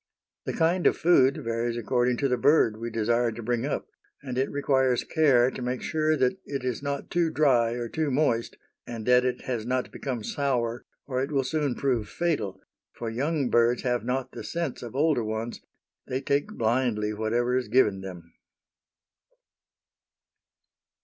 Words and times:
The 0.45 0.53
kind 0.53 0.87
of 0.87 0.97
food 0.97 1.43
varies 1.43 1.77
according 1.77 2.17
to 2.17 2.27
the 2.27 2.35
bird 2.35 2.77
we 2.77 2.89
desire 2.89 3.31
to 3.33 3.43
bring 3.43 3.67
up, 3.67 3.87
and 4.23 4.35
it 4.35 4.49
requires 4.49 5.03
care 5.03 5.51
to 5.51 5.61
make 5.61 5.83
sure 5.83 6.17
that 6.17 6.39
it 6.43 6.63
is 6.63 6.81
not 6.81 7.11
too 7.11 7.29
dry 7.29 7.73
or 7.73 7.87
too 7.87 8.09
moist, 8.09 8.57
and 8.87 9.05
that 9.05 9.23
it 9.25 9.41
has 9.41 9.63
not 9.63 9.91
become 9.91 10.23
sour, 10.23 10.87
or 11.05 11.21
it 11.21 11.31
will 11.31 11.43
soon 11.43 11.75
prove 11.75 12.09
fatal, 12.09 12.59
for 12.91 13.11
young 13.11 13.51
birds 13.51 13.83
have 13.83 14.03
not 14.03 14.31
the 14.31 14.43
sense 14.43 14.81
of 14.81 14.95
older 14.95 15.23
ones 15.23 15.61
they 16.07 16.19
take 16.19 16.47
blindly 16.47 17.13
whatever 17.13 17.55
is 17.55 17.67
given 17.67 18.01
them. 18.01 18.33